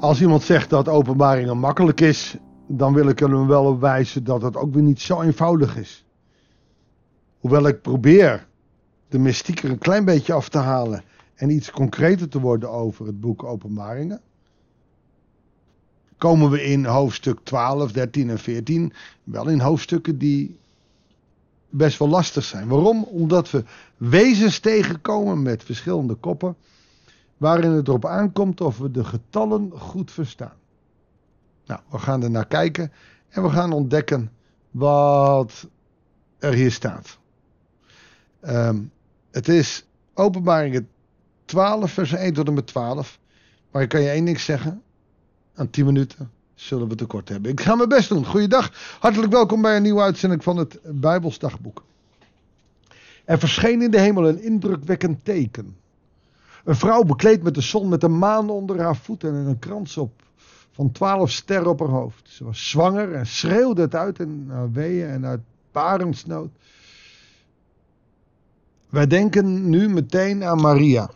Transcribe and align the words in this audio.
Als 0.00 0.20
iemand 0.20 0.42
zegt 0.42 0.70
dat 0.70 0.88
openbaringen 0.88 1.58
makkelijk 1.58 2.00
is, 2.00 2.36
dan 2.68 2.94
wil 2.94 3.08
ik 3.08 3.18
hem 3.18 3.46
wel 3.46 3.64
op 3.64 3.80
wijzen 3.80 4.24
dat 4.24 4.42
het 4.42 4.56
ook 4.56 4.74
weer 4.74 4.82
niet 4.82 5.00
zo 5.00 5.20
eenvoudig 5.20 5.76
is. 5.76 6.04
Hoewel 7.38 7.66
ik 7.66 7.82
probeer 7.82 8.46
de 9.08 9.18
mystiek 9.18 9.62
er 9.62 9.70
een 9.70 9.78
klein 9.78 10.04
beetje 10.04 10.32
af 10.32 10.48
te 10.48 10.58
halen 10.58 11.02
en 11.34 11.50
iets 11.50 11.70
concreter 11.70 12.28
te 12.28 12.40
worden 12.40 12.70
over 12.70 13.06
het 13.06 13.20
boek 13.20 13.44
Openbaringen, 13.44 14.20
komen 16.18 16.50
we 16.50 16.64
in 16.64 16.84
hoofdstuk 16.84 17.38
12, 17.42 17.92
13 17.92 18.30
en 18.30 18.38
14 18.38 18.92
wel 19.24 19.48
in 19.48 19.60
hoofdstukken 19.60 20.18
die 20.18 20.58
best 21.68 21.98
wel 21.98 22.08
lastig 22.08 22.44
zijn. 22.44 22.68
Waarom? 22.68 23.02
Omdat 23.02 23.50
we 23.50 23.64
wezens 23.96 24.58
tegenkomen 24.58 25.42
met 25.42 25.64
verschillende 25.64 26.14
koppen, 26.14 26.56
waarin 27.40 27.70
het 27.70 27.88
erop 27.88 28.06
aankomt 28.06 28.60
of 28.60 28.78
we 28.78 28.90
de 28.90 29.04
getallen 29.04 29.72
goed 29.74 30.10
verstaan. 30.10 30.56
Nou, 31.66 31.80
we 31.90 31.98
gaan 31.98 32.22
er 32.22 32.30
naar 32.30 32.46
kijken 32.46 32.92
en 33.28 33.42
we 33.42 33.48
gaan 33.48 33.72
ontdekken 33.72 34.30
wat 34.70 35.68
er 36.38 36.52
hier 36.52 36.72
staat. 36.72 37.18
Ehm, 38.40 38.78
het 39.30 39.48
is 39.48 39.86
openbaringen 40.14 40.88
12, 41.44 41.92
vers 41.92 42.12
1 42.12 42.32
tot 42.32 42.46
en 42.46 42.54
met 42.54 42.66
12. 42.66 43.18
Maar 43.70 43.82
ik 43.82 43.88
kan 43.88 44.00
je 44.00 44.10
één 44.10 44.24
ding 44.24 44.40
zeggen. 44.40 44.82
Aan 45.54 45.70
10 45.70 45.84
minuten 45.84 46.30
zullen 46.54 46.88
we 46.88 46.94
tekort 46.94 47.28
hebben. 47.28 47.50
Ik 47.50 47.60
ga 47.60 47.74
mijn 47.74 47.88
best 47.88 48.08
doen. 48.08 48.26
Goeiedag. 48.26 48.72
Hartelijk 48.98 49.32
welkom 49.32 49.62
bij 49.62 49.76
een 49.76 49.82
nieuwe 49.82 50.02
uitzending 50.02 50.42
van 50.42 50.56
het 50.56 50.78
Bijbelsdagboek. 50.84 51.84
Er 53.24 53.38
verscheen 53.38 53.82
in 53.82 53.90
de 53.90 54.00
hemel 54.00 54.28
een 54.28 54.42
indrukwekkend 54.42 55.24
teken. 55.24 55.76
Een 56.70 56.76
vrouw 56.76 57.02
bekleed 57.02 57.42
met 57.42 57.54
de 57.54 57.60
zon 57.60 57.88
met 57.88 58.02
een 58.02 58.18
maan 58.18 58.50
onder 58.50 58.80
haar 58.80 58.96
voeten 58.96 59.34
en 59.34 59.46
een 59.46 59.58
krans 59.58 59.96
op 59.96 60.22
van 60.70 60.92
twaalf 60.92 61.30
sterren 61.30 61.70
op 61.70 61.80
haar 61.80 61.88
hoofd. 61.88 62.28
Ze 62.28 62.44
was 62.44 62.70
zwanger 62.70 63.14
en 63.14 63.26
schreeuwde 63.26 63.80
het 63.80 63.94
uit 63.94 64.18
in 64.18 64.46
haar 64.50 64.72
weeën 64.72 65.08
en 65.08 65.26
uit 65.26 65.40
parendsnood. 65.70 66.50
Wij 68.88 69.06
denken 69.06 69.70
nu 69.70 69.88
meteen 69.88 70.44
aan 70.44 70.60
Maria. 70.60 71.10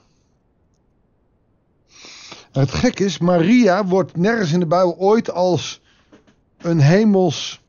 het 2.52 2.70
gek 2.70 3.00
is, 3.00 3.18
Maria 3.18 3.86
wordt 3.86 4.16
nergens 4.16 4.52
in 4.52 4.60
de 4.60 4.66
Bijbel 4.66 4.96
ooit 4.96 5.30
als 5.30 5.82
een 6.58 6.80
hemels 6.80 7.62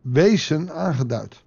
wezen 0.00 0.72
aangeduid. 0.72 1.43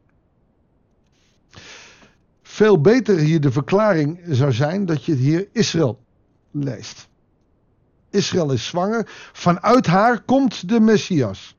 Veel 2.58 2.82
beter 2.82 3.18
hier 3.18 3.42
de 3.42 3.52
verklaring 3.52 4.20
zou 4.26 4.52
zijn 4.52 4.86
dat 4.86 5.06
je 5.06 5.16
hier 5.16 5.48
Israël 5.52 6.00
leest. 6.52 7.08
Israël 8.10 8.52
is 8.52 8.66
zwanger, 8.66 9.04
vanuit 9.34 9.86
haar 9.86 10.22
komt 10.22 10.70
de 10.70 10.80
Messias. 10.80 11.56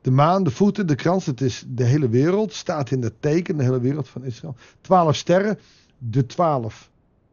De 0.00 0.10
maan, 0.10 0.44
de 0.44 0.50
voeten, 0.50 0.86
de 0.86 0.94
krans, 0.94 1.26
het 1.26 1.40
is 1.40 1.64
de 1.66 1.84
hele 1.84 2.08
wereld, 2.08 2.52
staat 2.52 2.90
in 2.90 3.02
het 3.02 3.22
teken, 3.22 3.56
de 3.56 3.62
hele 3.62 3.80
wereld 3.80 4.08
van 4.08 4.24
Israël. 4.24 4.56
Twaalf 4.80 5.16
sterren, 5.16 5.58
de 5.98 6.26
twaalf 6.26 6.90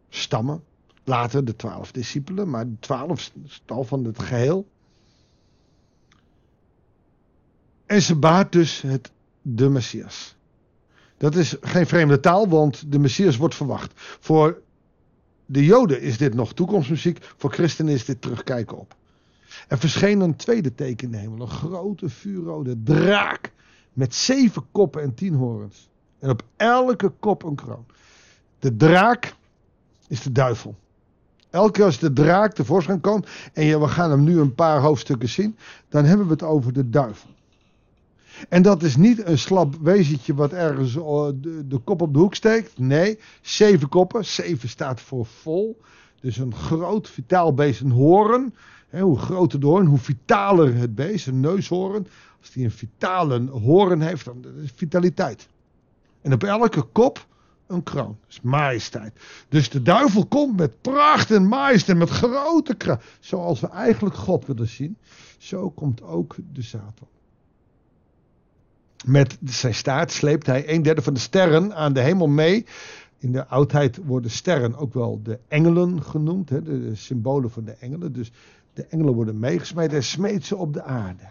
stammen. 0.10 0.64
Later 1.04 1.46
de 1.46 1.56
twaalf 1.56 1.92
discipelen, 1.92 2.50
maar 2.50 2.66
de 2.66 2.80
twaalf 2.80 3.32
stal 3.46 3.84
van 3.84 4.04
het 4.04 4.20
geheel. 4.20 4.68
En 7.86 8.02
ze 8.02 8.16
baart 8.16 8.52
dus 8.52 8.82
het, 8.82 9.12
de 9.56 9.70
Messias. 9.70 10.36
Dat 11.18 11.36
is 11.36 11.56
geen 11.62 11.88
vreemde 11.88 12.20
taal, 12.20 12.48
want 12.48 12.92
de 12.92 13.00
Messias 13.00 13.38
wordt 13.38 13.56
verwacht. 13.56 13.92
Voor 13.96 14.62
de 15.46 15.66
Joden 15.66 16.02
is 16.02 16.18
dit 16.18 16.34
nog 16.34 16.54
toekomstmuziek, 16.54 17.26
voor 17.38 17.52
christenen 17.52 17.94
is 17.94 18.06
dit 18.06 18.22
terugkijken 18.22 18.78
op. 18.78 18.96
Er 19.68 19.78
verscheen 19.78 20.20
een 20.20 20.36
tweede 20.36 20.76
teken 20.76 21.06
in 21.06 21.12
de 21.12 21.18
hemel. 21.18 21.42
Een 21.42 21.48
grote 21.48 22.10
vuurrode 22.10 22.84
draak. 22.84 23.52
Met 23.94 24.16
zeven 24.16 24.66
koppen 24.72 25.02
en 25.02 25.14
tien 25.14 25.34
horens. 25.34 25.90
En 26.20 26.30
op 26.30 26.44
elke 26.56 27.10
kop 27.20 27.44
een 27.44 27.56
kroon. 27.56 27.86
De 28.60 28.76
draak 28.76 29.36
is 30.08 30.22
de 30.22 30.32
duivel. 30.32 30.76
Elke 31.50 31.72
keer 31.72 31.84
als 31.84 32.00
de 32.00 32.14
draak 32.14 32.54
tevoorschijn 32.54 33.02
komt. 33.02 33.28
En 33.54 33.80
we 33.80 33.88
gaan 33.88 34.12
hem 34.12 34.24
nu 34.24 34.40
een 34.40 34.56
paar 34.56 34.80
hoofdstukken 34.80 35.30
zien. 35.30 35.58
Dan 35.90 36.06
hebben 36.06 36.26
we 36.26 36.32
het 36.32 36.44
over 36.44 36.74
de 36.74 36.90
duivel. 36.90 37.30
En 38.50 38.62
dat 38.62 38.84
is 38.84 38.96
niet 38.96 39.26
een 39.26 39.38
slap 39.38 39.76
wezentje 39.82 40.34
wat 40.34 40.54
ergens 40.54 40.96
eh, 40.96 41.28
de, 41.66 41.80
kop 41.84 42.02
op 42.02 42.14
de 42.14 42.20
hoek 42.20 42.36
steekt. 42.36 42.78
Nee, 42.78 43.20
zeven 43.42 43.90
koppen. 43.90 44.26
Zeven 44.26 44.70
staat 44.70 45.02
voor 45.02 45.26
vol. 45.26 45.82
Dus 46.22 46.38
een 46.38 46.56
groot 46.56 47.10
vitaal 47.10 47.54
beest, 47.54 47.82
een 47.82 47.92
hoorn 47.92 48.54
hoe 48.98 49.18
groter 49.18 49.60
de 49.60 49.66
hoorn, 49.66 49.86
hoe 49.86 49.98
vitaler 49.98 50.76
het 50.76 50.96
beest, 50.96 51.28
een 51.28 51.40
neushoorn. 51.40 52.08
Als 52.40 52.52
die 52.52 52.64
een 52.64 52.72
vitale 52.72 53.50
hoorn 53.50 54.02
heeft, 54.02 54.26
dan 54.26 54.46
is 54.64 54.72
vitaliteit. 54.76 55.48
En 56.22 56.34
op 56.34 56.44
elke 56.44 56.82
kop 56.82 57.28
een 57.68 57.84
kroon. 57.84 58.18
Dat 58.22 58.30
is 58.30 58.42
majesteit. 58.42 59.20
Dus 59.50 59.70
de 59.70 59.82
duivel 59.82 60.26
komt 60.26 60.58
met 60.58 60.82
pracht 60.82 61.32
en 61.32 61.48
majesteit, 61.48 61.98
met 61.98 62.10
grote 62.10 62.76
kracht. 62.76 63.06
Zoals 63.20 63.60
we 63.60 63.68
eigenlijk 63.68 64.16
God 64.16 64.46
willen 64.46 64.68
zien. 64.68 64.98
Zo 65.38 65.70
komt 65.70 66.02
ook 66.02 66.36
de 66.54 66.62
Satan. 66.62 67.08
Met 69.06 69.38
zijn 69.46 69.74
staart 69.74 70.12
sleept 70.12 70.46
hij 70.46 70.70
een 70.74 70.82
derde 70.82 71.02
van 71.02 71.14
de 71.14 71.20
sterren 71.20 71.76
aan 71.76 71.94
de 71.94 72.02
hemel 72.02 72.28
mee. 72.28 72.66
In 73.18 73.32
de 73.32 73.48
oudheid 73.48 74.00
worden 74.06 74.32
sterren 74.32 74.76
ook 74.76 74.94
wel 74.94 75.20
de 75.24 75.40
engelen 75.48 76.04
genoemd. 76.04 76.50
Hè, 76.50 76.62
de 76.62 76.96
symbolen 76.96 77.52
van 77.52 77.64
de 77.64 77.72
engelen. 77.72 78.14
Dus 78.14 78.32
de 78.74 78.86
engelen 78.86 79.14
worden 79.14 79.40
meegesmeed 79.40 79.94
en 79.94 80.04
smeet 80.04 80.46
ze 80.46 80.56
op 80.56 80.74
de 80.74 80.84
aarde. 80.84 81.24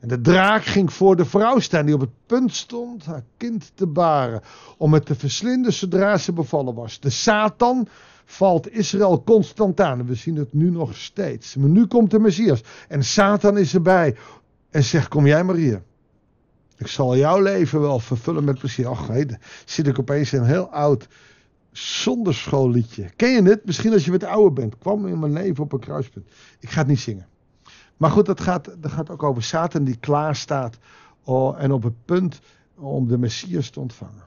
En 0.00 0.08
de 0.08 0.20
draak 0.20 0.64
ging 0.64 0.92
voor 0.92 1.16
de 1.16 1.24
vrouw 1.24 1.58
staan 1.58 1.86
die 1.86 1.94
op 1.94 2.00
het 2.00 2.26
punt 2.26 2.54
stond 2.54 3.04
haar 3.04 3.24
kind 3.36 3.72
te 3.74 3.86
baren. 3.86 4.40
Om 4.76 4.92
het 4.92 5.06
te 5.06 5.14
verslinden 5.14 5.72
zodra 5.72 6.16
ze 6.16 6.32
bevallen 6.32 6.74
was. 6.74 7.00
De 7.00 7.10
Satan 7.10 7.88
valt 8.24 8.72
Israël 8.72 9.22
constant 9.22 9.80
aan. 9.80 10.06
We 10.06 10.14
zien 10.14 10.36
het 10.36 10.52
nu 10.52 10.70
nog 10.70 10.96
steeds. 10.96 11.56
Maar 11.56 11.68
nu 11.68 11.86
komt 11.86 12.10
de 12.10 12.18
Messias. 12.18 12.62
En 12.88 13.04
Satan 13.04 13.58
is 13.58 13.74
erbij. 13.74 14.16
En 14.70 14.84
zegt, 14.84 15.08
kom 15.08 15.26
jij 15.26 15.44
maar 15.44 15.54
hier. 15.54 15.82
Ik 16.76 16.86
zal 16.86 17.16
jouw 17.16 17.40
leven 17.40 17.80
wel 17.80 17.98
vervullen 17.98 18.44
met 18.44 18.58
plezier. 18.58 18.88
Ach, 18.88 19.08
nee, 19.08 19.26
zit 19.64 19.86
ik 19.86 19.98
opeens 19.98 20.32
in 20.32 20.40
een 20.40 20.46
heel 20.46 20.70
oud 20.70 21.08
zonder 21.72 22.34
schoolliedje. 22.34 23.10
Ken 23.16 23.30
je 23.30 23.42
het? 23.42 23.64
Misschien 23.64 23.92
als 23.92 24.04
je 24.04 24.10
wat 24.10 24.24
ouder 24.24 24.52
bent. 24.52 24.78
Kwam 24.78 25.06
in 25.06 25.18
mijn 25.18 25.32
leven 25.32 25.64
op 25.64 25.72
een 25.72 25.80
kruispunt. 25.80 26.28
Ik 26.60 26.70
ga 26.70 26.78
het 26.78 26.88
niet 26.88 27.00
zingen. 27.00 27.26
Maar 27.96 28.10
goed, 28.10 28.26
dat 28.26 28.40
gaat, 28.40 28.74
dat 28.78 28.90
gaat 28.90 29.10
ook 29.10 29.22
over 29.22 29.42
Satan 29.42 29.84
die 29.84 29.96
klaar 29.96 30.36
staat 30.36 30.78
oh, 31.24 31.62
en 31.62 31.72
op 31.72 31.82
het 31.82 32.04
punt 32.04 32.40
om 32.74 33.08
de 33.08 33.18
Messias 33.18 33.70
te 33.70 33.80
ontvangen. 33.80 34.24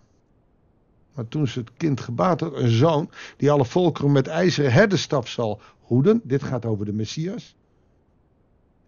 Maar 1.13 1.27
toen 1.27 1.47
ze 1.47 1.59
het 1.59 1.73
kind 1.77 1.99
gebaat 1.99 2.39
had, 2.39 2.55
een 2.55 2.69
zoon 2.69 3.09
die 3.37 3.51
alle 3.51 3.65
volkeren 3.65 4.11
met 4.11 4.27
ijzeren 4.27 4.71
herderstap 4.71 5.27
zal 5.27 5.61
hoeden. 5.79 6.21
Dit 6.23 6.43
gaat 6.43 6.65
over 6.65 6.85
de 6.85 6.93
Messias. 6.93 7.55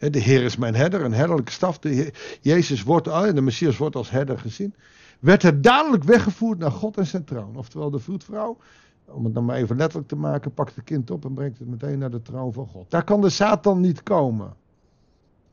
De 0.10 0.20
Heer 0.20 0.44
is 0.44 0.58
mijn 0.58 0.76
herder, 0.76 1.02
een 1.06 1.14
herderlijke 1.14 1.52
staf. 1.52 1.80
De 1.80 2.14
Jezus 2.42 2.84
wordt, 2.84 3.08
oh, 3.08 3.34
de 3.34 3.42
Messias 3.42 3.78
wordt 3.78 3.96
als 3.96 4.10
herder 4.10 4.40
gezien 4.40 4.76
werd 5.22 5.42
het 5.42 5.64
dadelijk 5.64 6.04
weggevoerd 6.04 6.60
naar 6.60 6.72
God 6.72 6.98
en 6.98 7.08
zijn 7.08 7.24
troon. 7.24 7.56
Oftewel 7.56 7.90
de 7.90 8.00
vroedvrouw, 8.00 8.58
om 9.06 9.24
het 9.26 9.34
dan 9.34 9.46
maar 9.46 9.56
even 9.56 9.78
letterlijk 9.78 10.08
te 10.08 10.16
maken, 10.16 10.54
pakt 10.54 10.76
het 10.76 10.84
kind 10.84 11.12
op 11.12 11.26
en 11.26 11.34
brengt 11.34 11.60
het 11.60 11.68
meteen 11.68 12.00
naar 12.00 12.12
de 12.12 12.22
troon 12.22 12.54
van 12.54 12.68
God. 12.68 12.92
Daar 12.92 13.04
kan 13.04 13.22
de 13.22 13.30
Satan 13.30 13.80
niet 13.80 14.04
komen. 14.04 14.54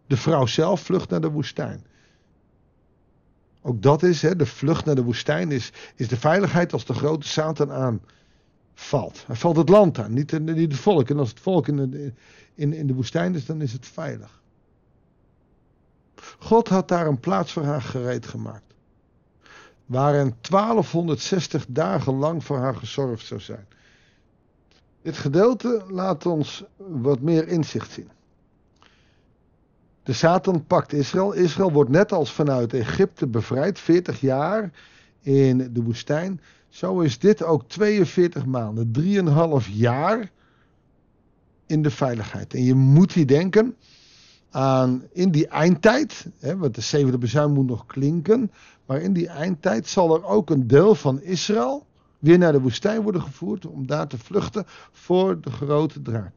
De 0.07 0.17
vrouw 0.17 0.47
zelf 0.47 0.81
vlucht 0.81 1.11
naar 1.11 1.21
de 1.21 1.31
woestijn. 1.31 1.87
Ook 3.63 3.83
dat 3.83 4.03
is, 4.03 4.23
hè, 4.23 4.37
de 4.37 4.47
vlucht 4.47 4.85
naar 4.85 4.95
de 4.95 5.05
woestijn 5.05 5.51
is, 5.51 5.73
is 5.95 6.09
de 6.09 6.17
veiligheid 6.17 6.73
als 6.73 6.85
de 6.85 6.95
grote 6.95 7.29
Satan 7.29 8.01
aanvalt. 8.79 9.25
Hij 9.27 9.37
valt 9.37 9.57
het 9.57 9.69
land 9.69 9.99
aan, 9.99 10.13
niet, 10.13 10.41
niet 10.41 10.73
het 10.73 10.81
volk. 10.81 11.11
En 11.11 11.19
als 11.19 11.29
het 11.29 11.41
volk 11.41 11.69
in 11.69 11.91
de, 11.91 12.13
in, 12.55 12.73
in 12.73 12.87
de 12.87 12.95
woestijn 12.95 13.35
is, 13.35 13.47
dan 13.47 13.61
is 13.61 13.73
het 13.73 13.87
veilig. 13.87 14.41
God 16.39 16.69
had 16.69 16.89
daar 16.89 17.07
een 17.07 17.21
plaats 17.21 17.53
voor 17.53 17.65
haar 17.65 17.83
gereed 17.83 18.27
gemaakt 18.27 18.67
waarin 19.87 20.35
1260 20.41 21.67
dagen 21.69 22.15
lang 22.15 22.45
voor 22.45 22.59
haar 22.59 22.75
gezorgd 22.75 23.27
zou 23.27 23.41
zijn. 23.41 23.67
Dit 25.03 25.17
gedeelte 25.17 25.85
laat 25.89 26.27
ons 26.27 26.65
wat 26.77 27.21
meer 27.21 27.49
inzicht 27.49 27.91
zien. 27.91 28.11
De 30.03 30.13
Satan 30.13 30.67
pakt 30.67 30.93
Israël. 30.93 31.33
Israël 31.33 31.73
wordt 31.73 31.91
net 31.91 32.13
als 32.13 32.33
vanuit 32.33 32.73
Egypte 32.73 33.27
bevrijd, 33.27 33.79
40 33.79 34.21
jaar 34.21 34.71
in 35.21 35.73
de 35.73 35.83
woestijn. 35.83 36.41
Zo 36.69 37.01
is 37.01 37.19
dit 37.19 37.43
ook 37.43 37.69
42 37.69 38.47
maanden, 38.47 38.91
3,5 39.63 39.69
jaar 39.73 40.31
in 41.67 41.83
de 41.83 41.91
veiligheid. 41.91 42.55
En 42.55 42.65
je 42.65 42.75
moet 42.75 43.13
hier 43.13 43.27
denken 43.27 43.77
aan 44.51 45.03
in 45.13 45.31
die 45.31 45.47
eindtijd, 45.47 46.27
hè, 46.39 46.57
want 46.57 46.75
de 46.75 46.81
zevende 46.81 47.19
bezuin 47.19 47.53
moet 47.53 47.67
nog 47.67 47.87
klinken, 47.87 48.51
maar 48.87 49.01
in 49.01 49.13
die 49.13 49.29
eindtijd 49.29 49.87
zal 49.87 50.15
er 50.15 50.25
ook 50.25 50.51
een 50.51 50.67
deel 50.67 50.95
van 50.95 51.23
Israël 51.23 51.87
weer 52.19 52.39
naar 52.39 52.53
de 52.53 52.61
woestijn 52.61 53.03
worden 53.03 53.23
gevoerd 53.23 53.67
om 53.67 53.87
daar 53.87 54.07
te 54.07 54.19
vluchten 54.19 54.65
voor 54.93 55.41
de 55.41 55.51
grote 55.51 56.03
draak. 56.03 56.33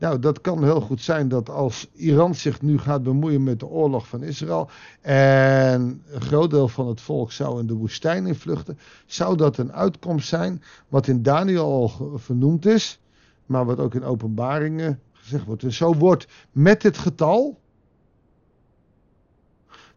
Nou, 0.00 0.18
dat 0.18 0.40
kan 0.40 0.64
heel 0.64 0.80
goed 0.80 1.00
zijn 1.00 1.28
dat 1.28 1.50
als 1.50 1.88
Iran 1.92 2.34
zich 2.34 2.62
nu 2.62 2.78
gaat 2.78 3.02
bemoeien 3.02 3.42
met 3.42 3.60
de 3.60 3.66
oorlog 3.66 4.08
van 4.08 4.22
Israël 4.22 4.68
en 5.00 6.02
een 6.06 6.20
groot 6.20 6.50
deel 6.50 6.68
van 6.68 6.88
het 6.88 7.00
volk 7.00 7.32
zou 7.32 7.60
in 7.60 7.66
de 7.66 7.74
woestijn 7.74 8.26
invluchten, 8.26 8.78
zou 9.06 9.36
dat 9.36 9.58
een 9.58 9.72
uitkomst 9.72 10.28
zijn 10.28 10.62
wat 10.88 11.06
in 11.06 11.22
Daniel 11.22 11.64
al 11.64 12.18
vernoemd 12.18 12.66
is, 12.66 13.00
maar 13.46 13.64
wat 13.64 13.78
ook 13.78 13.94
in 13.94 14.04
openbaringen 14.04 15.00
gezegd 15.12 15.44
wordt. 15.44 15.62
En 15.62 15.72
zo 15.72 15.94
wordt 15.94 16.26
met 16.52 16.80
dit 16.80 16.98
getal, 16.98 17.58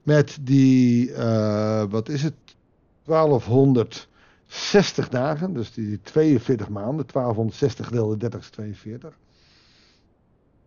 met 0.01 0.37
die, 0.41 1.09
uh, 1.09 1.83
wat 1.89 2.09
is 2.09 2.23
het, 2.23 2.33
1260 3.03 5.09
dagen, 5.09 5.53
dus 5.53 5.73
die 5.73 6.01
42 6.01 6.69
maanden, 6.69 7.05
1260 7.05 7.85
gedeeld 7.85 8.19
30 8.19 8.39
is 8.39 8.49
42 8.49 9.21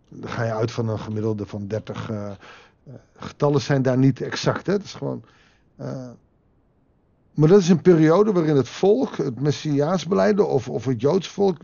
dan 0.08 0.30
ga 0.30 0.44
je 0.44 0.52
uit 0.52 0.70
van 0.70 0.88
een 0.88 0.98
gemiddelde 0.98 1.46
van 1.46 1.66
30. 1.66 2.10
Uh, 2.10 2.30
uh, 2.88 2.94
getallen 3.16 3.60
zijn 3.60 3.82
daar 3.82 3.98
niet 3.98 4.20
exact. 4.20 4.66
Hè? 4.66 4.72
Het 4.72 4.84
is 4.84 4.94
gewoon. 4.94 5.22
Uh, 5.80 6.10
maar 7.34 7.48
dat 7.48 7.60
is 7.60 7.68
een 7.68 7.80
periode 7.80 8.32
waarin 8.32 8.56
het 8.56 8.68
volk, 8.68 9.16
het 9.16 9.40
Messiaansbeleid 9.40 10.40
of, 10.40 10.68
of 10.68 10.84
het 10.84 11.00
Joods 11.00 11.28
volk, 11.28 11.56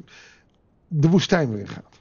de 0.89 1.09
woestijn 1.09 1.51
weer 1.51 1.69
gaat. 1.69 2.01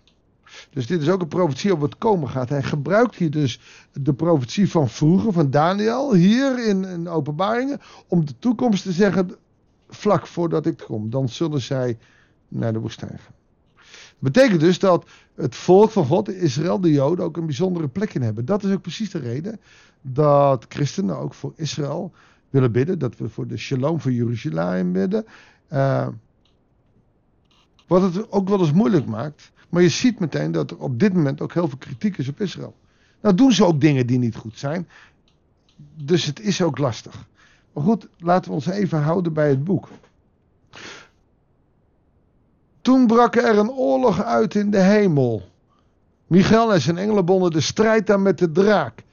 Dus 0.70 0.88
dit 0.88 1.02
is 1.02 1.10
ook 1.10 1.22
een 1.22 1.28
profetie 1.28 1.74
op 1.74 1.80
wat 1.80 1.98
komen 1.98 2.30
gaat. 2.30 2.50
Hij 2.50 2.64
gebruikt 2.64 3.16
hier 3.16 3.32
dus 3.32 3.60
de 3.94 4.14
profetie 4.14 4.70
van 4.70 4.90
vroeger, 4.90 5.34
van 5.34 5.50
Daniel, 5.50 6.14
hier 6.14 6.68
in, 6.68 6.86
in 6.86 7.10
openbaringen, 7.10 7.82
om 8.08 8.26
de 8.26 8.34
toekomst 8.40 8.84
te 8.84 8.92
zeggen, 8.92 9.36
vlak 9.90 10.28
voordat 10.28 10.66
ik 10.66 10.78
kom, 10.78 11.10
dan 11.10 11.30
zullen 11.30 11.62
zij 11.62 11.98
naar 12.48 12.74
de 12.74 12.80
woestijn 12.80 13.20
gaan. 13.20 13.36
Betekent 14.22 14.60
dus 14.60 14.80
dat 14.80 15.10
het 15.36 15.56
volk 15.56 15.92
van 15.92 16.06
God, 16.06 16.30
Israël, 16.30 16.80
de 16.80 16.92
Joden, 16.92 17.26
ook 17.26 17.38
een 17.38 17.46
bijzondere 17.46 17.88
plek 17.88 18.14
in 18.14 18.22
hebben. 18.22 18.46
Dat 18.46 18.64
is 18.64 18.72
ook 18.72 18.82
precies 18.82 19.12
de 19.12 19.20
reden 19.20 19.60
dat 20.02 20.66
christenen 20.70 21.18
ook 21.18 21.34
voor 21.34 21.54
Israël 21.56 22.12
willen 22.50 22.72
bidden. 22.72 23.00
Dat 23.00 23.18
we 23.18 23.30
voor 23.30 23.48
de 23.48 23.58
shalom 23.58 24.00
van 24.00 24.14
Jeruzalem 24.14 24.92
bidden. 24.92 25.26
Uh, 25.70 26.08
wat 27.88 28.02
het 28.02 28.32
ook 28.32 28.50
wel 28.50 28.60
eens 28.60 28.72
moeilijk 28.72 29.06
maakt. 29.06 29.52
Maar 29.70 29.82
je 29.82 29.90
ziet 29.90 30.20
meteen 30.20 30.52
dat 30.52 30.72
er 30.72 30.78
op 30.78 31.00
dit 31.00 31.14
moment 31.14 31.42
ook 31.42 31.54
heel 31.54 31.68
veel 31.68 31.78
kritiek 31.78 32.18
is 32.18 32.28
op 32.28 32.42
Israël. 32.42 32.76
Nou 33.22 33.36
doen 33.36 33.52
ze 33.52 33.66
ook 33.66 33.82
dingen 33.82 34.08
die 34.08 34.20
niet 34.20 34.36
goed 34.36 34.58
zijn. 34.58 34.88
Dus 36.04 36.26
het 36.26 36.40
is 36.40 36.62
ook 36.62 36.78
lastig. 36.78 37.28
Maar 37.74 37.84
goed, 37.84 38.08
laten 38.18 38.50
we 38.50 38.56
ons 38.56 38.66
even 38.66 39.02
houden 39.02 39.34
bij 39.34 39.50
het 39.50 39.64
boek. 39.64 39.90
Toen 42.82 43.08
brak 43.08 43.36
er 43.36 43.58
een 43.58 43.72
oorlog 43.72 44.24
uit 44.24 44.56
in 44.56 44.72
de 44.72 44.80
hemel. 44.80 45.42
Michael 46.28 46.74
en 46.74 46.82
zijn 46.82 46.98
engelen 46.98 47.26
bonden 47.26 47.52
de 47.52 47.62
strijd 47.62 48.10
aan 48.10 48.22
met 48.22 48.38
de 48.38 48.52
draak. 48.52 49.04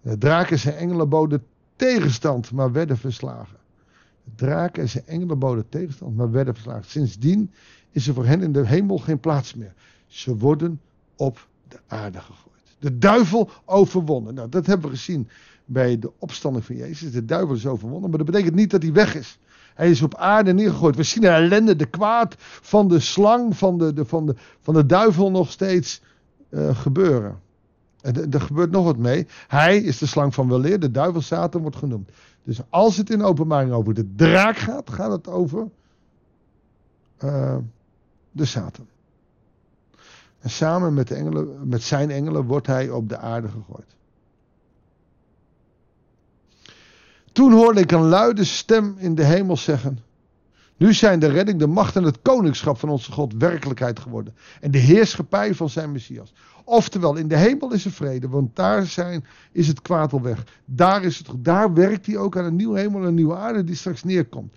De 0.00 0.18
draak 0.18 0.50
en 0.50 0.58
zijn 0.58 0.74
engelen 0.74 1.08
boden 1.08 1.44
tegenstand, 1.76 2.52
maar 2.52 2.72
werden 2.72 2.98
verslagen. 2.98 3.56
De 4.24 4.30
draak 4.34 4.78
en 4.78 4.88
zijn 4.88 5.06
engelen 5.06 5.38
boden 5.38 5.68
tegenstand, 5.68 6.16
maar 6.16 6.30
werden 6.30 6.54
verslagen. 6.54 6.84
Sindsdien 6.84 7.50
is 7.90 8.08
er 8.08 8.14
voor 8.14 8.26
hen 8.26 8.42
in 8.42 8.52
de 8.52 8.66
hemel 8.66 8.98
geen 8.98 9.20
plaats 9.20 9.54
meer. 9.54 9.74
Ze 10.06 10.36
worden 10.36 10.80
op 11.16 11.46
de 11.68 11.78
aarde 11.86 12.20
gegooid. 12.20 12.76
De 12.78 12.98
duivel 12.98 13.50
overwonnen. 13.64 14.34
Nou, 14.34 14.48
dat 14.48 14.66
hebben 14.66 14.90
we 14.90 14.96
gezien 14.96 15.28
bij 15.64 15.98
de 15.98 16.12
opstanding 16.18 16.64
van 16.64 16.76
Jezus. 16.76 17.12
De 17.12 17.24
duivel 17.24 17.54
is 17.54 17.66
overwonnen, 17.66 18.08
maar 18.08 18.18
dat 18.18 18.26
betekent 18.26 18.54
niet 18.54 18.70
dat 18.70 18.82
hij 18.82 18.92
weg 18.92 19.14
is. 19.14 19.38
Hij 19.74 19.90
is 19.90 20.02
op 20.02 20.14
aarde 20.14 20.52
neergegooid. 20.52 20.96
We 20.96 21.02
zien 21.02 21.22
de 21.22 21.28
ellende, 21.28 21.76
de 21.76 21.86
kwaad 21.86 22.34
van 22.38 22.88
de 22.88 23.00
slang, 23.00 23.56
van 23.56 23.78
de, 23.78 23.92
de, 23.92 24.04
van 24.04 24.26
de, 24.26 24.34
van 24.60 24.74
de 24.74 24.86
duivel 24.86 25.30
nog 25.30 25.50
steeds 25.50 26.02
uh, 26.50 26.76
gebeuren. 26.76 27.40
En 28.00 28.30
er 28.30 28.40
gebeurt 28.40 28.70
nog 28.70 28.84
wat 28.84 28.96
mee. 28.96 29.26
Hij 29.48 29.76
is 29.78 29.98
de 29.98 30.06
slang 30.06 30.34
van 30.34 30.48
weleer, 30.48 30.80
de 30.80 30.90
duivel 30.90 31.20
Satan 31.20 31.60
wordt 31.60 31.76
genoemd. 31.76 32.10
Dus 32.42 32.60
als 32.68 32.96
het 32.96 33.10
in 33.10 33.22
openbaring 33.22 33.72
over 33.72 33.94
de 33.94 34.14
draak 34.14 34.56
gaat, 34.56 34.90
gaat 34.90 35.10
het 35.10 35.28
over 35.28 35.68
uh, 37.24 37.56
de 38.30 38.44
Satan. 38.44 38.86
En 40.40 40.50
samen 40.50 40.94
met, 40.94 41.08
de 41.08 41.14
engelen, 41.14 41.68
met 41.68 41.82
zijn 41.82 42.10
engelen 42.10 42.44
wordt 42.44 42.66
hij 42.66 42.90
op 42.90 43.08
de 43.08 43.18
aarde 43.18 43.48
gegooid. 43.48 43.96
Toen 47.34 47.52
hoorde 47.52 47.80
ik 47.80 47.92
een 47.92 48.08
luide 48.08 48.44
stem 48.44 48.94
in 48.98 49.14
de 49.14 49.24
hemel 49.24 49.56
zeggen: 49.56 49.98
Nu 50.76 50.92
zijn 50.92 51.18
de 51.18 51.26
redding, 51.26 51.58
de 51.58 51.66
macht 51.66 51.96
en 51.96 52.02
het 52.02 52.22
koningschap 52.22 52.78
van 52.78 52.88
onze 52.88 53.12
God 53.12 53.34
werkelijkheid 53.38 53.98
geworden. 53.98 54.34
En 54.60 54.70
de 54.70 54.78
heerschappij 54.78 55.54
van 55.54 55.68
zijn 55.68 55.92
Messias. 55.92 56.32
Oftewel, 56.64 57.16
in 57.16 57.28
de 57.28 57.36
hemel 57.36 57.72
is 57.72 57.84
er 57.84 57.90
vrede, 57.90 58.28
want 58.28 58.56
daar 58.56 58.86
zijn, 58.86 59.24
is 59.52 59.68
het 59.68 59.82
kwaad 59.82 60.12
al 60.12 60.22
weg. 60.22 60.44
Daar, 60.64 61.04
is 61.04 61.18
het, 61.18 61.28
daar 61.38 61.72
werkt 61.72 62.06
hij 62.06 62.16
ook 62.16 62.36
aan 62.36 62.44
een 62.44 62.56
nieuwe 62.56 62.78
hemel 62.78 63.00
en 63.00 63.06
een 63.06 63.14
nieuwe 63.14 63.36
aarde 63.36 63.64
die 63.64 63.76
straks 63.76 64.04
neerkomt. 64.04 64.54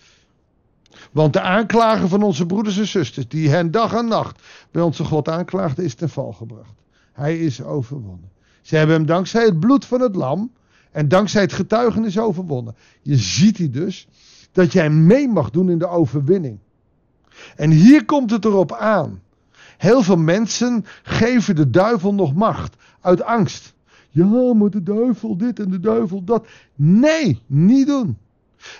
Want 1.11 1.33
de 1.33 1.41
aanklager 1.41 2.07
van 2.07 2.23
onze 2.23 2.45
broeders 2.45 2.77
en 2.77 2.87
zusters, 2.87 3.27
die 3.27 3.49
hen 3.49 3.71
dag 3.71 3.93
en 3.93 4.07
nacht 4.07 4.41
bij 4.71 4.81
onze 4.81 5.03
God 5.03 5.29
aanklaagde, 5.29 5.83
is 5.83 5.95
ten 5.95 6.09
val 6.09 6.31
gebracht. 6.31 6.73
Hij 7.13 7.39
is 7.39 7.63
overwonnen. 7.63 8.31
Ze 8.61 8.75
hebben 8.75 8.95
hem 8.95 9.05
dankzij 9.05 9.45
het 9.45 9.59
bloed 9.59 9.85
van 9.85 10.01
het 10.01 10.15
lam 10.15 10.51
en 10.91 11.07
dankzij 11.07 11.41
het 11.41 11.53
getuigenis 11.53 12.19
overwonnen. 12.19 12.75
Je 13.01 13.15
ziet 13.15 13.57
hier 13.57 13.71
dus 13.71 14.07
dat 14.51 14.71
jij 14.71 14.89
mee 14.89 15.27
mag 15.27 15.49
doen 15.49 15.69
in 15.69 15.79
de 15.79 15.87
overwinning. 15.87 16.59
En 17.55 17.71
hier 17.71 18.05
komt 18.05 18.31
het 18.31 18.45
erop 18.45 18.73
aan. 18.73 19.21
Heel 19.77 20.01
veel 20.01 20.17
mensen 20.17 20.85
geven 21.03 21.55
de 21.55 21.69
duivel 21.69 22.13
nog 22.13 22.33
macht 22.33 22.75
uit 23.01 23.23
angst. 23.23 23.73
Ja, 24.09 24.53
maar 24.53 24.69
de 24.69 24.83
duivel 24.83 25.37
dit 25.37 25.59
en 25.59 25.69
de 25.69 25.79
duivel 25.79 26.23
dat. 26.23 26.47
Nee, 26.75 27.41
niet 27.45 27.87
doen. 27.87 28.17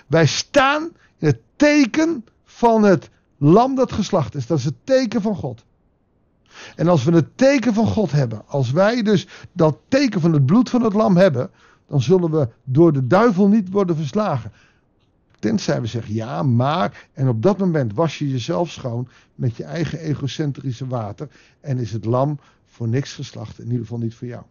Wij 0.06 0.26
staan 0.26 0.82
in 1.18 1.26
het 1.26 1.40
teken 1.56 2.24
van 2.44 2.82
het 2.82 3.10
lam 3.36 3.74
dat 3.74 3.92
geslacht 3.92 4.34
is. 4.34 4.46
Dat 4.46 4.58
is 4.58 4.64
het 4.64 4.74
teken 4.84 5.22
van 5.22 5.36
God. 5.36 5.64
En 6.76 6.88
als 6.88 7.04
we 7.04 7.12
het 7.12 7.36
teken 7.36 7.74
van 7.74 7.86
God 7.86 8.12
hebben, 8.12 8.42
als 8.46 8.70
wij 8.70 9.02
dus 9.02 9.26
dat 9.52 9.78
teken 9.88 10.20
van 10.20 10.32
het 10.32 10.46
bloed 10.46 10.70
van 10.70 10.82
het 10.82 10.92
lam 10.92 11.16
hebben, 11.16 11.50
dan 11.88 12.02
zullen 12.02 12.30
we 12.30 12.48
door 12.64 12.92
de 12.92 13.06
duivel 13.06 13.48
niet 13.48 13.70
worden 13.70 13.96
verslagen. 13.96 14.52
Tenzij 15.38 15.80
we 15.80 15.86
zeggen 15.86 16.14
ja, 16.14 16.42
maar. 16.42 17.08
En 17.12 17.28
op 17.28 17.42
dat 17.42 17.58
moment 17.58 17.94
was 17.94 18.18
je 18.18 18.30
jezelf 18.30 18.70
schoon 18.70 19.08
met 19.34 19.56
je 19.56 19.64
eigen 19.64 19.98
egocentrische 19.98 20.86
water. 20.86 21.28
En 21.60 21.78
is 21.78 21.92
het 21.92 22.04
lam 22.04 22.38
voor 22.66 22.88
niks 22.88 23.14
geslacht. 23.14 23.58
In 23.58 23.64
ieder 23.64 23.80
geval 23.80 23.98
niet 23.98 24.14
voor 24.14 24.26
jou. 24.26 24.42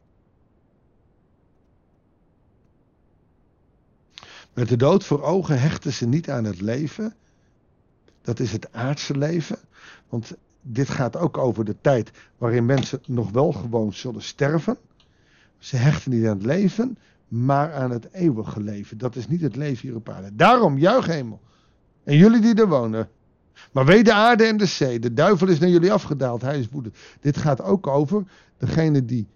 Met 4.53 4.69
de 4.69 4.77
dood 4.77 5.03
voor 5.03 5.21
ogen 5.21 5.59
hechten 5.59 5.93
ze 5.93 6.07
niet 6.07 6.29
aan 6.29 6.43
het 6.43 6.61
leven. 6.61 7.13
Dat 8.21 8.39
is 8.39 8.51
het 8.51 8.73
aardse 8.73 9.17
leven. 9.17 9.57
Want 10.09 10.33
dit 10.61 10.89
gaat 10.89 11.17
ook 11.17 11.37
over 11.37 11.65
de 11.65 11.75
tijd 11.81 12.11
waarin 12.37 12.65
mensen 12.65 13.01
nog 13.05 13.31
wel 13.31 13.51
gewoon 13.51 13.93
zullen 13.93 14.21
sterven. 14.21 14.77
Ze 15.57 15.75
hechten 15.75 16.11
niet 16.11 16.25
aan 16.25 16.37
het 16.37 16.45
leven, 16.45 16.97
maar 17.27 17.73
aan 17.73 17.91
het 17.91 18.07
eeuwige 18.11 18.61
leven. 18.61 18.97
Dat 18.97 19.15
is 19.15 19.27
niet 19.27 19.41
het 19.41 19.55
leven 19.55 19.87
hier 19.87 19.97
op 19.97 20.09
aarde. 20.09 20.35
Daarom, 20.35 20.77
juich 20.77 21.05
hemel. 21.05 21.41
En 22.03 22.17
jullie 22.17 22.41
die 22.41 22.55
er 22.55 22.67
wonen. 22.67 23.09
Maar 23.71 23.85
wee 23.85 24.03
de 24.03 24.13
aarde 24.13 24.43
en 24.43 24.57
de 24.57 24.65
zee. 24.65 24.99
De 24.99 25.13
duivel 25.13 25.47
is 25.47 25.59
naar 25.59 25.69
jullie 25.69 25.91
afgedaald. 25.91 26.41
Hij 26.41 26.59
is 26.59 26.69
woedend. 26.69 26.97
Dit 27.19 27.37
gaat 27.37 27.61
ook 27.61 27.87
over 27.87 28.23
degene 28.57 29.05
die 29.05 29.27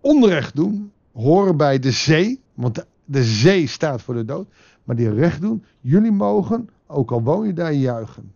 onrecht 0.00 0.56
doen. 0.56 0.92
Horen 1.12 1.56
bij 1.56 1.78
de 1.78 1.90
zee. 1.90 2.40
Want 2.54 2.84
de, 3.04 3.24
zee 3.24 3.66
staat 3.66 4.02
voor 4.02 4.14
de 4.14 4.24
dood. 4.24 4.48
Maar 4.84 4.96
die 4.96 5.14
recht 5.14 5.40
doen. 5.40 5.64
Jullie 5.80 6.12
mogen, 6.12 6.68
ook 6.86 7.10
al 7.10 7.22
woon 7.22 7.46
je 7.46 7.52
daar, 7.52 7.72
juichen. 7.72 8.32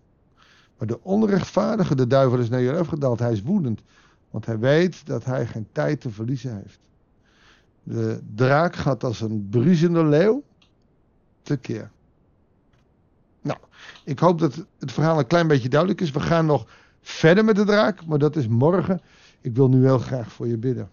Maar 0.78 0.86
de 0.86 1.02
onrechtvaardige, 1.02 1.94
de 1.94 2.06
duivel 2.06 2.38
is 2.38 2.48
naar 2.48 2.62
jullie 2.62 2.80
afgedaald. 2.80 3.18
Hij 3.18 3.32
is 3.32 3.42
woedend. 3.42 3.82
Want 4.30 4.46
hij 4.46 4.58
weet 4.58 5.06
dat 5.06 5.24
hij 5.24 5.46
geen 5.46 5.66
tijd 5.72 6.00
te 6.00 6.10
verliezen 6.10 6.56
heeft. 6.56 6.80
De 7.82 8.20
draak 8.34 8.76
gaat 8.76 9.04
als 9.04 9.20
een 9.20 9.48
briesende 9.50 10.04
leeuw 10.04 10.42
tekeer. 11.42 11.90
Nou, 13.40 13.58
ik 14.04 14.18
hoop 14.18 14.38
dat 14.38 14.66
het 14.78 14.92
verhaal 14.92 15.18
een 15.18 15.26
klein 15.26 15.46
beetje 15.46 15.68
duidelijk 15.68 16.00
is. 16.00 16.10
We 16.10 16.20
gaan 16.20 16.46
nog 16.46 16.66
verder 17.00 17.44
met 17.44 17.56
de 17.56 17.64
draak, 17.64 18.06
maar 18.06 18.18
dat 18.18 18.36
is 18.36 18.48
morgen. 18.48 19.00
Ik 19.40 19.54
wil 19.54 19.68
nu 19.68 19.84
heel 19.84 19.98
graag 19.98 20.32
voor 20.32 20.48
je 20.48 20.58
bidden. 20.58 20.90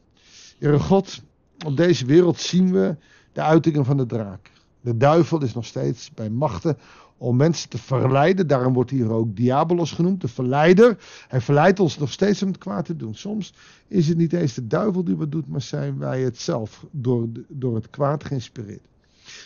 Heere 0.57 0.79
God, 0.79 1.21
op 1.65 1.77
deze 1.77 2.05
wereld 2.05 2.39
zien 2.39 2.71
we 2.71 2.95
de 3.33 3.41
uitingen 3.41 3.85
van 3.85 3.97
de 3.97 4.05
draak. 4.05 4.51
De 4.81 4.97
duivel 4.97 5.41
is 5.41 5.53
nog 5.53 5.65
steeds 5.65 6.11
bij 6.11 6.29
machten 6.29 6.77
om 7.19 7.35
mensen 7.35 7.69
te 7.69 7.77
verleiden. 7.77 8.47
Daarom 8.47 8.73
wordt 8.73 8.89
hier 8.89 9.11
ook 9.11 9.35
Diabolos 9.35 9.91
genoemd, 9.91 10.21
de 10.21 10.27
verleider. 10.27 10.97
Hij 11.27 11.41
verleidt 11.41 11.79
ons 11.79 11.97
nog 11.97 12.11
steeds 12.11 12.41
om 12.41 12.47
het 12.47 12.57
kwaad 12.57 12.85
te 12.85 12.95
doen. 12.95 13.15
Soms 13.15 13.53
is 13.87 14.07
het 14.07 14.17
niet 14.17 14.33
eens 14.33 14.53
de 14.53 14.67
duivel 14.67 15.03
die 15.03 15.15
wat 15.15 15.31
doet, 15.31 15.47
maar 15.47 15.61
zijn 15.61 15.97
wij 15.97 16.21
het 16.21 16.37
zelf 16.37 16.85
door, 16.91 17.27
door 17.47 17.75
het 17.75 17.89
kwaad 17.89 18.23
geïnspireerd. 18.23 18.87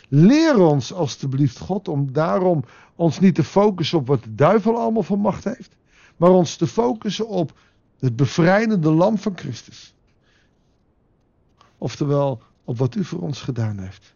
Leer 0.09 0.57
ons 0.57 0.93
alstublieft, 0.93 1.59
God, 1.59 1.87
om 1.87 2.11
daarom 2.11 2.63
ons 2.95 3.19
niet 3.19 3.35
te 3.35 3.43
focussen 3.43 3.97
op 3.97 4.07
wat 4.07 4.23
de 4.23 4.35
duivel 4.35 4.77
allemaal 4.77 5.03
van 5.03 5.19
macht 5.19 5.43
heeft, 5.43 5.75
maar 6.17 6.29
ons 6.29 6.55
te 6.55 6.67
focussen 6.67 7.27
op 7.27 7.59
het 7.99 8.15
bevrijdende 8.15 8.91
lam 8.91 9.17
van 9.17 9.37
Christus. 9.37 9.93
Oftewel, 11.77 12.41
op 12.63 12.77
wat 12.77 12.95
u 12.95 13.03
voor 13.03 13.21
ons 13.21 13.41
gedaan 13.41 13.79
heeft. 13.79 14.12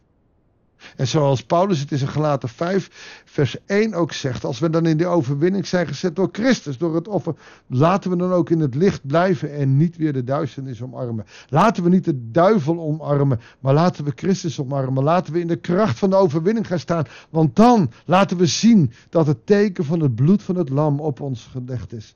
En 0.95 1.07
zoals 1.07 1.43
Paulus 1.43 1.79
het 1.79 1.91
in 1.91 1.97
zijn 1.97 2.09
gelaten 2.09 2.49
5, 2.49 3.21
vers 3.25 3.55
1 3.65 3.93
ook 3.93 4.13
zegt, 4.13 4.43
als 4.43 4.59
we 4.59 4.69
dan 4.69 4.85
in 4.85 4.97
de 4.97 5.05
overwinning 5.05 5.67
zijn 5.67 5.87
gezet 5.87 6.15
door 6.15 6.29
Christus, 6.31 6.77
door 6.77 6.95
het 6.95 7.07
offer, 7.07 7.35
laten 7.67 8.09
we 8.09 8.17
dan 8.17 8.31
ook 8.31 8.49
in 8.49 8.59
het 8.59 8.75
licht 8.75 9.07
blijven 9.07 9.53
en 9.53 9.77
niet 9.77 9.97
weer 9.97 10.13
de 10.13 10.23
duisternis 10.23 10.81
omarmen. 10.81 11.25
Laten 11.49 11.83
we 11.83 11.89
niet 11.89 12.05
de 12.05 12.31
duivel 12.31 12.79
omarmen, 12.79 13.39
maar 13.59 13.73
laten 13.73 14.03
we 14.03 14.11
Christus 14.15 14.59
omarmen. 14.59 15.03
Laten 15.03 15.33
we 15.33 15.39
in 15.39 15.47
de 15.47 15.55
kracht 15.55 15.99
van 15.99 16.09
de 16.09 16.15
overwinning 16.15 16.67
gaan 16.67 16.79
staan, 16.79 17.05
want 17.29 17.55
dan 17.55 17.91
laten 18.05 18.37
we 18.37 18.45
zien 18.45 18.91
dat 19.09 19.27
het 19.27 19.45
teken 19.45 19.85
van 19.85 19.99
het 19.99 20.15
bloed 20.15 20.43
van 20.43 20.55
het 20.55 20.69
lam 20.69 20.99
op 20.99 21.21
ons 21.21 21.45
gelegd 21.51 21.93
is. 21.93 22.15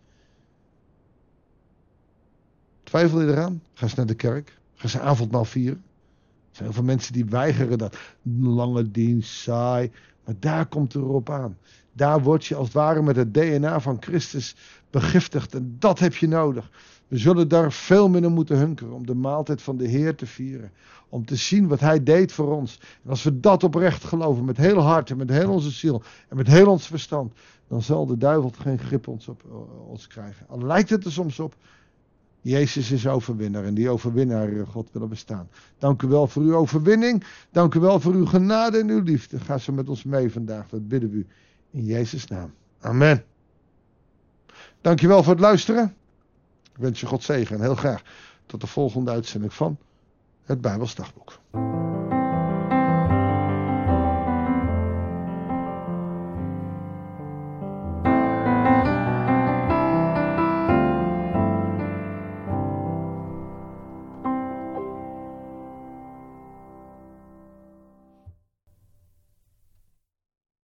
Twijfel 2.84 3.22
je 3.22 3.28
eraan? 3.28 3.62
Ga 3.74 3.86
eens 3.86 3.96
naar 3.96 4.06
de 4.06 4.14
kerk. 4.14 4.58
Ga 4.76 4.84
eens 4.84 4.98
avondmaal 4.98 5.46
vieren. 5.46 5.84
Er 6.52 6.58
zijn 6.58 6.68
heel 6.68 6.78
veel 6.78 6.84
mensen 6.84 7.14
die 7.14 7.26
weigeren 7.26 7.78
dat. 7.78 7.98
Lange 8.42 8.92
dienst, 8.92 9.32
saai. 9.32 9.92
Maar 10.26 10.36
daar 10.40 10.66
komt 10.66 10.94
het 10.94 11.02
erop 11.02 11.30
aan. 11.30 11.58
Daar 11.94 12.22
word 12.22 12.46
je 12.46 12.56
als 12.56 12.66
het 12.66 12.76
ware 12.76 13.02
met 13.02 13.16
het 13.16 13.34
DNA 13.34 13.80
van 13.80 13.98
Christus 14.00 14.56
begiftigd. 14.90 15.56
En 15.56 15.76
dat 15.80 16.00
heb 16.00 16.16
je 16.16 16.28
nodig. 16.28 16.72
We 17.08 17.18
zullen 17.18 17.48
daar 17.48 17.72
veel 17.72 18.10
minder 18.10 18.32
moeten 18.32 18.58
hunkeren 18.58 18.94
om 18.94 19.06
de 19.06 19.16
maaltijd 19.16 19.62
van 19.62 19.78
de 19.78 19.88
Heer 19.88 20.16
te 20.16 20.26
vieren. 20.26 20.72
Om 21.10 21.26
te 21.26 21.36
zien 21.36 21.68
wat 21.68 21.80
Hij 21.80 22.04
deed 22.04 22.32
voor 22.32 22.56
ons. 22.56 22.80
En 23.04 23.10
als 23.10 23.24
we 23.24 23.40
dat 23.40 23.64
oprecht 23.64 24.04
geloven, 24.04 24.46
met 24.46 24.58
heel 24.58 24.80
hart 24.80 25.10
en 25.10 25.18
met 25.18 25.30
heel 25.30 25.52
onze 25.52 25.72
ziel 25.72 26.04
en 26.30 26.38
met 26.38 26.48
heel 26.48 26.68
ons 26.68 26.88
verstand, 26.88 27.34
dan 27.68 27.82
zal 27.82 28.06
de 28.06 28.18
duivel 28.18 28.52
geen 28.58 28.80
grip 28.80 29.08
ons 29.08 29.28
op 29.28 29.44
eh, 29.46 29.90
ons 29.90 30.08
krijgen. 30.08 30.46
Al 30.48 30.62
lijkt 30.62 30.90
het 30.90 31.06
er 31.06 31.12
soms 31.12 31.40
op, 31.40 31.56
Jezus 32.42 32.92
is 32.92 33.08
overwinnaar 33.08 33.64
en 33.64 33.74
die 33.74 33.90
overwinnaar, 33.90 34.50
eh, 34.50 34.68
God, 34.68 34.90
willen 34.92 35.10
bestaan. 35.10 35.50
Dank 35.78 36.02
u 36.02 36.08
wel 36.08 36.28
voor 36.28 36.42
uw 36.42 36.56
overwinning. 36.56 37.24
Dank 37.52 37.76
u 37.76 37.80
wel 37.80 38.00
voor 38.00 38.14
uw 38.14 38.26
genade 38.26 38.78
en 38.80 38.90
uw 38.90 39.02
liefde. 39.02 39.40
Ga 39.40 39.58
ze 39.58 39.72
met 39.72 39.90
ons 39.90 40.04
mee 40.04 40.32
vandaag. 40.32 40.70
Dat 40.70 40.88
bidden 40.88 41.10
we 41.10 41.16
u 41.16 41.28
in 41.72 41.86
Jezus' 41.86 42.28
naam. 42.28 42.54
Amen. 42.80 43.24
Dank 44.82 45.00
wel 45.00 45.24
voor 45.24 45.34
het 45.34 45.42
luisteren. 45.42 45.96
Ik 46.74 46.78
wens 46.78 47.00
je 47.00 47.06
God 47.06 47.24
zegen 47.24 47.56
en 47.56 47.62
heel 47.62 47.76
graag 47.76 48.04
tot 48.46 48.62
de 48.62 48.68
volgende 48.68 49.12
uitzending 49.12 49.54
van 49.54 49.78
het 50.44 50.62
Bijbelsdagboek. 50.62 51.40